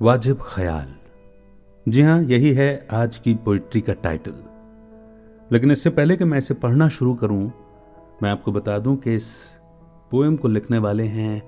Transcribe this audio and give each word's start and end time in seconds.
वाजिब 0.00 0.38
ख्याल। 0.42 0.94
जी 1.86 2.02
हाँ 2.02 2.22
यही 2.22 2.52
है 2.54 2.86
आज 2.92 3.18
की 3.18 3.34
पोइट्री 3.34 3.80
का 3.80 3.92
टाइटल। 3.92 4.34
लेकिन 5.52 5.70
इससे 5.70 5.90
पहले 5.90 6.16
कि 6.16 6.24
मैं 6.24 6.38
इसे 6.38 6.54
पढ़ना 6.54 6.88
शुरू 6.88 7.14
करूँ, 7.14 7.52
मैं 8.22 8.30
आपको 8.30 8.52
बता 8.52 8.78
दूँ 8.78 8.96
कि 8.96 9.14
इस 9.14 9.56
पोएम 10.10 10.36
को 10.36 10.48
लिखने 10.48 10.78
वाले 10.78 11.04
हैं 11.04 11.42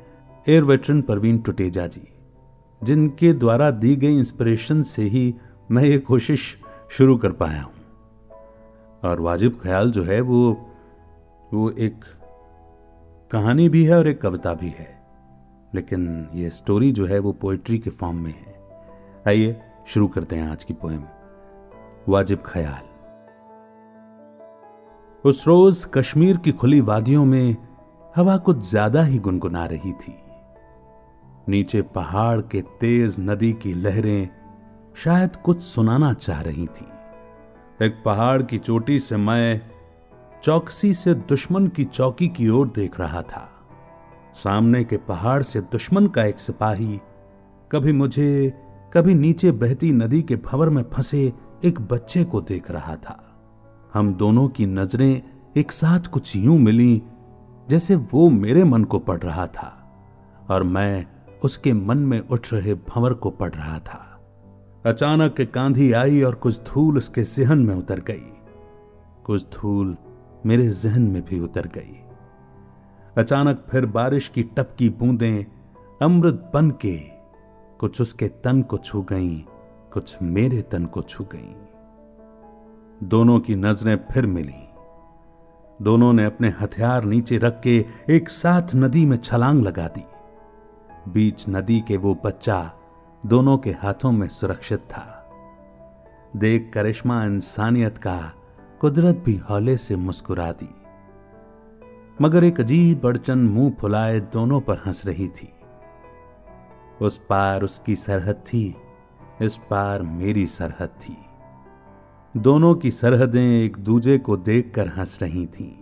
एयर 0.46 0.64
वेटरन 0.64 1.02
परवीन 1.02 1.38
टुटेजा 1.38 1.86
जी, 1.86 2.08
जिनके 2.82 3.32
द्वारा 3.32 3.70
दी 3.70 3.96
गई 3.96 4.18
इंस्पिरेशन 4.18 4.82
से 4.82 5.02
ही 5.02 5.34
मैं 5.70 5.84
ये 5.84 5.98
कोशिश 5.98 6.56
शुरू 6.90 7.16
कर 7.16 7.32
पाया 7.32 7.62
हूँ। 7.62 7.72
और 9.02 9.20
वाजिब 9.20 9.58
ख्याल 9.62 9.90
जो 9.90 10.02
है 10.02 10.20
वो 10.20 10.50
वो 11.52 11.70
एक 11.70 12.04
कहानी 13.30 13.68
भी 13.68 13.84
है 13.84 13.98
और 13.98 14.08
एक 14.08 14.20
कविता 14.20 14.54
भी 14.54 14.68
है। 14.68 15.01
लेकिन 15.74 16.28
ये 16.34 16.50
स्टोरी 16.50 16.92
जो 16.92 17.06
है 17.06 17.18
वो 17.18 17.32
पोइट्री 17.32 17.78
के 17.78 17.90
फॉर्म 17.90 18.16
में 18.16 18.32
है। 18.32 18.54
आइए, 19.28 19.60
शुरू 19.86 20.08
करते 20.08 20.36
हैं 20.36 20.48
आज 20.48 20.64
की 20.64 20.74
पोएम 20.74 21.02
वाजिब 22.08 22.42
ख्याल। 22.46 22.90
उस 25.24 25.46
रोज 25.48 25.84
कश्मीर 25.84 26.36
की 26.36 26.52
खुली 26.52 26.80
वादियों 26.80 27.24
में 27.24 27.56
हवा 28.16 28.36
कुछ 28.36 28.68
ज़्यादा 28.70 29.02
ही 29.02 29.18
गुनगुना 29.18 29.64
रही 29.66 29.92
थी। 29.92 30.14
नीचे 31.48 31.82
पहाड़ 31.82 32.40
के 32.40 32.60
तेज 32.62 33.16
नदी 33.20 33.52
की 33.52 33.74
लहरें 33.74 34.28
शायद 34.96 35.36
कुछ 35.36 35.62
सुनाना 35.62 36.12
चाह 36.12 36.40
रही 36.40 36.66
थी। 36.66 36.86
एक 37.86 38.02
पहाड़ 38.04 38.42
की 38.42 38.58
चोटी 38.58 38.98
से 38.98 39.16
मैं 39.16 39.60
चौकसी 40.44 40.94
से 40.94 41.14
दुश्मन 41.14 41.66
की 41.68 41.84
चौकी 41.84 42.28
की 42.28 42.48
ओर 42.48 42.68
देख 42.68 43.00
रहा 43.00 43.22
था। 43.22 43.48
सामने 44.34 44.84
के 44.84 44.96
पहाड़ 44.96 45.42
से 45.42 45.60
दुश्मन 45.60 46.06
का 46.06 46.24
एक 46.24 46.38
सिपाही 46.38 47.00
कभी 47.72 47.92
मुझे, 47.92 48.52
कभी 48.94 49.14
नीचे 49.14 49.50
बहती 49.50 49.92
नदी 49.92 50.22
के 50.22 50.36
भंवर 50.36 50.70
में 50.70 50.82
फंसे 50.92 51.32
एक 51.64 51.80
बच्चे 51.80 52.24
को 52.24 52.40
देख 52.40 52.70
रहा 52.70 52.96
था। 52.96 53.18
हम 53.94 54.14
दोनों 54.14 54.48
की 54.48 54.66
नज़रें 54.66 55.22
एक 55.56 55.72
साथ 55.72 56.00
कुछ 56.00 56.36
यूँ 56.36 56.58
मिली 56.58 57.02
जैसे 57.70 57.96
वो 57.96 58.28
मेरे 58.30 58.64
मन 58.64 58.84
को 58.84 58.98
पढ़ 58.98 59.18
रहा 59.18 59.46
था 59.46 59.96
और 60.50 60.62
मैं 60.62 61.06
उसके 61.44 61.72
मन 61.72 61.98
में 61.98 62.20
उठ 62.20 62.52
रहे 62.52 62.74
भंवर 62.74 63.14
को 63.14 63.30
पढ़ 63.30 63.52
रहा 63.52 63.78
था। 63.78 64.08
अचानक 64.86 65.40
कांधी 65.40 65.92
आई 65.92 66.22
और 66.22 66.34
कुछ 66.34 66.60
धूल 66.60 66.96
उसके 66.96 67.22
जहन 67.22 67.58
में 67.58 67.74
उतर 67.74 68.00
गई। 68.00 68.32
कुछ 69.24 69.46
धूल 69.54 69.96
मेरे 70.46 70.68
जहन 70.68 71.02
में 71.02 71.24
भी 71.24 71.40
उतर 71.40 71.66
गई। 71.66 71.98
अचानक 73.18 73.66
फिर 73.70 73.86
बारिश 73.86 74.28
की 74.28 74.42
टपकी 74.42 74.88
बूंदें 74.88 75.44
अमृत 76.02 76.50
बन 76.54 76.70
के 76.70 76.98
कुछ 77.78 78.00
उसके 78.00 78.28
तन 78.28 78.62
को 78.62 78.78
छू 78.78 79.02
गईं, 79.02 79.40
कुछ 79.92 80.22
मेरे 80.22 80.62
तन 80.62 80.86
को 80.86 81.02
छू 81.02 81.24
गईं। 81.24 83.08
दोनों 83.08 83.40
की 83.40 83.54
नज़रें 83.54 84.00
फिर 84.12 84.26
मिली। 84.26 84.68
दोनों 85.82 86.12
ने 86.12 86.24
अपने 86.24 86.48
हथियार 86.48 87.04
नीचे 87.04 87.38
रख 87.38 87.60
के 87.60 87.86
एक 88.10 88.28
साथ 88.28 88.74
नदी 88.74 89.06
में 89.06 89.16
छलांग 89.16 89.62
लगा 89.62 89.88
दी। 89.88 90.06
बीच 91.08 91.44
नदी 91.48 91.80
के 91.80 91.96
वो 91.96 92.18
बच्चा 92.24 92.72
दोनों 93.26 93.58
के 93.58 93.70
हाथों 93.70 94.12
में 94.12 94.28
सुरक्षित 94.28 94.80
था। 94.80 95.30
देख 96.36 96.70
करिश्मा 96.74 97.24
इंसानियत 97.24 97.98
का 97.98 98.32
कुदरत 98.80 99.22
भी 99.26 99.36
हौले 99.36 99.76
से 99.76 99.96
मुस्कुरा 99.96 100.52
दी। 100.52 100.74
मगर 102.20 102.44
एक 102.44 102.60
अजीब 102.60 103.06
अड़चन 103.06 103.38
मुँह 103.38 103.70
फुलाए 103.80 104.20
दोनों 104.20 104.60
पर 104.60 104.82
हंस 104.86 105.06
रही 105.06 105.28
थी 105.28 105.48
उस 107.00 107.18
पार 107.18 107.62
उसकी 107.62 107.96
सरहद 107.96 108.34
थी, 108.34 108.74
इस 109.42 109.56
पार 109.70 110.02
मेरी 110.02 110.46
सरहद 110.46 110.88
थी 110.88 111.16
दोनों 112.36 112.74
की 112.74 112.90
सरहदें 112.90 113.40
एक 113.40 113.76
दूजे 113.78 114.18
को 114.18 114.36
देखकर 114.36 114.88
हंस 114.88 115.18
रही 115.22 115.46
थीं। 115.46 115.72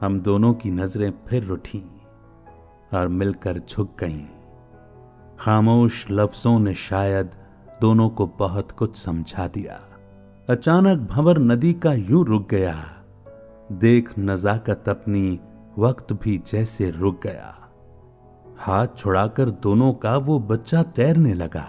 हम 0.00 0.20
दोनों 0.20 0.54
की 0.54 0.70
नज़रें 0.70 1.12
फिर 1.28 1.50
उठी 1.50 1.82
और 2.94 3.08
मिलकर 3.08 3.58
झुक 3.58 3.94
गईं। 4.00 4.24
खामोश 5.40 6.06
लफ्जों 6.10 6.58
ने 6.58 6.74
शायद 6.74 7.30
दोनों 7.80 8.08
को 8.08 8.26
बहुत 8.38 8.72
कुछ 8.72 8.96
समझा 8.96 9.48
दिया 9.48 9.80
अचानक 10.48 10.98
भंवर 11.10 11.38
नदी 11.38 11.72
का 11.74 11.92
यूँ 11.92 12.24
रुक 12.24 12.48
गया 12.48 12.74
देख 13.72 14.18
नजाकत 14.18 14.88
अपनी 14.88 15.40
वक्त 15.78 16.12
भी 16.12 16.42
जैसे 16.46 16.90
रुक 16.90 17.20
गया। 17.22 17.70
हाथ 18.58 18.86
छुड़ाकर 18.96 19.50
दोनों 19.50 19.92
का 19.94 20.16
वो 20.16 20.38
बच्चा 20.38 20.82
तैरने 20.82 21.34
लगा। 21.34 21.66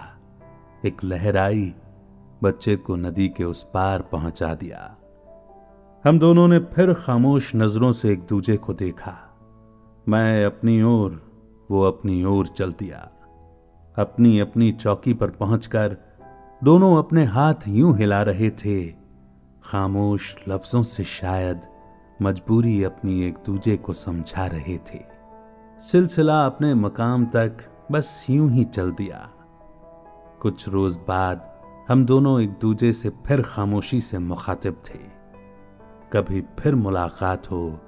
एक 0.84 1.04
लहर 1.04 1.36
आई, 1.36 1.74
बच्चे 2.42 2.76
को 2.76 2.96
नदी 2.96 3.28
के 3.28 3.44
उस 3.44 3.70
पार 3.74 4.02
पहुँचा 4.02 4.54
दिया। 4.54 4.96
हम 6.04 6.18
दोनों 6.18 6.48
ने 6.48 6.58
फिर 6.58 6.94
खामोश 6.94 7.52
नज़रों 7.56 7.92
से 7.92 8.12
एक 8.12 8.26
दूजे 8.26 8.56
को 8.56 8.74
देखा। 8.74 9.14
मैं 10.08 10.44
अपनी 10.44 10.82
ओर, 10.82 11.32
वो 11.70 11.82
अपनी 11.82 12.24
ओर 12.24 12.46
चल 12.46 12.72
दिया। 12.72 13.10
अपनी 13.98 14.38
अपनी 14.38 14.72
चौकी 14.72 15.14
पर 15.14 15.30
पहुंचकर 15.30 15.96
दोनों 16.64 16.96
अपने 16.96 17.24
हाथ 17.24 17.68
यूँ 17.68 17.96
हिला 17.98 18.22
रहे 18.22 18.50
थे, 18.50 18.86
खामोश 19.64 20.34
लफ्जों 20.48 20.82
से 20.82 21.04
शायद 21.04 21.60
मजबूरी 22.24 22.82
अपनी 22.84 23.22
एक 23.22 23.38
दूजे 23.46 23.76
को 23.76 23.92
समझा 23.92 24.46
रहे 24.46 24.78
थे। 24.78 25.00
सिलसिला 25.82 26.44
अपने 26.46 26.74
मकाम 26.74 27.24
तक 27.26 27.56
बस 27.92 28.26
यूँ 28.30 28.50
ही 28.50 28.64
चल 28.64 28.90
दिया। 28.90 29.18
कुछ 30.42 30.68
रोज 30.68 30.96
बाद 31.08 31.50
हम 31.88 32.04
दोनों 32.06 32.40
एक 32.40 32.50
दूजे 32.50 32.92
से 32.92 33.10
फिर 33.26 33.42
खामोशी 33.42 34.00
से 34.00 34.18
मुखातिब 34.18 34.82
थे। 34.86 34.98
कभी 36.12 36.40
फिर 36.60 36.74
मुलाकात 36.74 37.50
हो, 37.50 37.80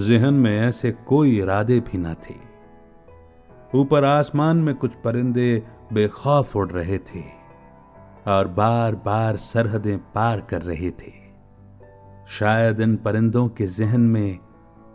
जहन 0.00 0.34
में 0.34 0.60
ऐसे 0.60 0.92
कोई 0.92 1.38
इरादे 1.38 1.80
भी 1.80 1.98
न 1.98 2.14
थे। 2.14 2.34
ऊपर 3.74 4.04
आसमान 4.04 4.56
में 4.56 4.74
कुछ 4.74 4.94
परिंदे 4.94 5.62
बेखौफ 5.92 6.56
उड़ 6.56 6.70
रहे 6.70 6.98
थे 6.98 7.24
और 8.26 8.48
बार 8.48 8.94
बार 8.94 9.36
सरहदें 9.36 9.98
पार 9.98 10.40
कर 10.40 10.62
रहे 10.62 10.90
थे। 10.90 11.19
शायद 12.30 12.80
इन 12.80 12.96
परिंदों 12.96 13.48
के 13.48 13.66
जहन 13.66 14.00
में 14.00 14.38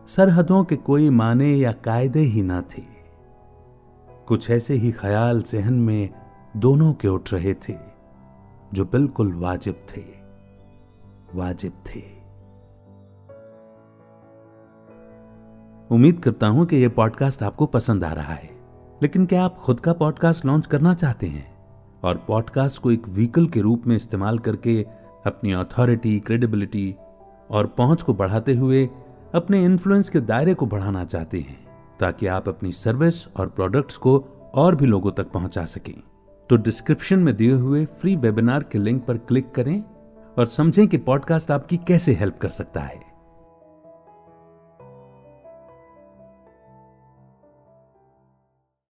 सरहदों 0.08 0.64
के 0.64 0.76
कोई 0.76 1.10
माने 1.10 1.56
या 1.56 1.72
कायदे 1.72 2.20
ही 2.20 2.42
ना 2.42 2.62
थे। 2.62 2.84
कुछ 4.28 4.50
ऐसे 4.50 4.74
ही 4.74 4.92
ख्याल 4.92 5.42
जहन 5.42 5.74
में 5.74 6.10
दोनों 6.58 6.94
के 6.94 7.08
उठ 7.08 7.34
रहे 7.34 7.54
थे, 7.54 7.76
जो 8.74 8.86
बिल्कुल 8.86 9.34
वाजिब 9.34 9.76
थे। 9.76 10.02
वाजिब 11.36 11.72
थे। 11.88 12.02
उम्मीद 15.92 16.20
करता 16.20 16.48
हूँ 16.48 16.66
कि 16.66 16.76
यह 16.76 16.90
पॉडकास्ट 16.90 17.44
आपको 17.44 17.66
पसंद 17.66 18.04
आ 18.04 18.14
रहा 18.14 18.34
है, 18.34 18.50
लेकिन 19.04 19.26
क्या 19.26 19.44
आप 19.44 19.58
खुद 19.58 19.80
का 19.80 19.94
पॉडकास्ट 19.94 20.46
लॉन्च 20.46 20.68
करना 20.68 20.94
चाहते 20.94 21.28
हैं 21.28 21.58
और 22.04 22.26
पॉडकास्ट 22.28 22.82
को 22.82 22.92
एक 22.92 23.10
व्हीकल 23.10 23.48
के 23.48 23.62
रूप 23.62 23.84
में 23.88 23.96
इस्तेमाल 23.96 24.40
करके 24.40 24.86
अपनी 25.26 25.52
अथॉरिटी 25.52 26.20
क्रेडिबिलिटी 26.20 26.96
और 27.52 27.68
पहुँच 27.68 28.02
को 28.02 28.14
बढ़ाते 28.14 28.54
हुए 28.54 28.90
अपने 29.36 29.64
इन्फ्लुएंस 29.66 30.10
के 30.10 30.22
दायरे 30.22 30.54
को 30.54 30.66
बढ़ाना 30.66 31.06
चाहते 31.06 31.40
हैं, 31.40 31.68
ताकि 32.00 32.28
आप 32.28 32.50
अपनी 32.50 32.72
सर्विस 32.72 33.28
और 33.28 33.48
प्रोडक्ट्स 33.48 33.98
को 33.98 34.26
और 34.56 34.76
भी 34.76 34.86
लोगों 34.86 35.12
तक 35.12 35.32
पहुँचा 35.32 35.66
सकें। 35.66 36.04
तो 36.50 36.58
डिस्क्रिप्शन 36.58 37.20
में 37.20 37.36
दिए 37.36 37.54
हुए 37.54 37.86
फ्री 37.86 38.16
वेबिनार 38.16 38.64
के 38.64 38.80
लिंक 38.80 39.06
पर 39.06 39.18
क्लिक 39.18 39.52
करें 39.52 39.84
और 40.38 40.46
समझें 40.46 40.88
कि 40.88 40.98
पॉडकास्ट 40.98 41.52
आपकी 41.52 41.78
कैसे 41.78 42.14
हेल्प 42.14 42.38
कर 42.38 42.50
सकता 42.50 42.82
है। 42.82 43.05